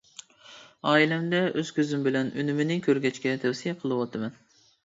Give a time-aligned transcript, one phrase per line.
[0.91, 4.39] ئائىلەمدە ئۆز كۆزۈم بىلەن ئۈنۈمىنى كۆرگەچكە تەۋسىيە قىلىۋاتىمەن.